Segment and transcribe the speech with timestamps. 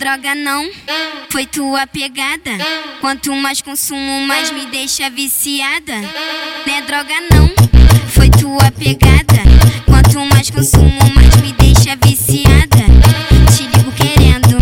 [0.00, 0.70] droga não,
[1.30, 2.50] foi tua pegada.
[3.00, 5.94] Quanto mais consumo, mais me deixa viciada.
[6.66, 7.50] Não é droga não,
[8.08, 9.42] foi tua pegada.
[9.86, 12.84] Quanto mais consumo, mais me deixa viciada.
[13.56, 14.58] Te ligo querendo,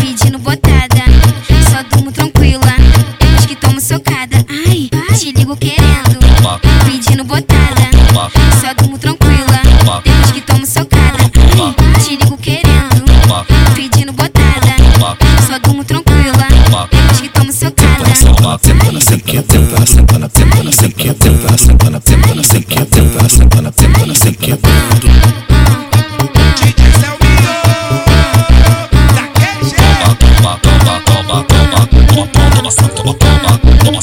[0.00, 1.04] pedindo botada.
[1.70, 2.74] Só durmo tranquila,
[3.18, 4.36] depois que tomo socada.
[4.68, 6.18] Ai, te ligo querendo,
[6.84, 7.55] pedindo botada.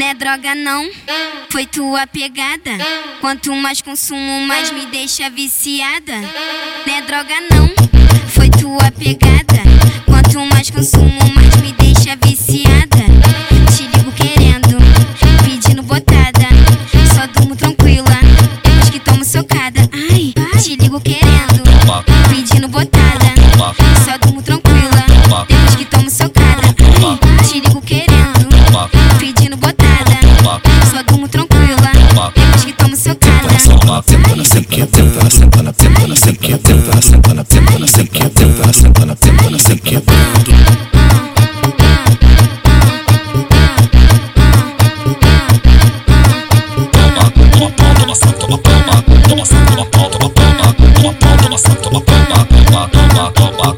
[0.00, 0.88] Né droga não,
[1.50, 2.70] foi tua pegada.
[3.20, 6.16] Quanto mais consumo, mais me deixa viciada.
[6.86, 7.68] Né droga não,
[8.28, 9.60] foi tua pegada.
[10.06, 13.04] Quanto mais consumo, mais me deixa viciada.
[13.76, 14.78] Te ligo querendo,
[15.44, 16.48] pedindo botada.
[17.14, 18.20] Só durmo tranquila,
[18.62, 19.82] depois que tomo socada.
[19.92, 21.62] Ai, te ligo querendo,
[22.30, 23.34] pedindo botada.
[24.02, 25.04] Só durmo tranquila,
[25.46, 26.74] depois que tomo socada.
[27.02, 27.99] Ai, te ligo querendo,
[53.34, 53.68] bomba,